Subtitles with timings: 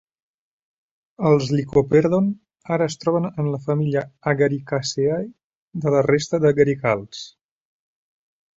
[1.31, 2.31] Els "Lycoperdon"
[2.77, 5.21] ara es troben en la família Agaricaceae
[5.85, 7.25] de la resta d'agaricals.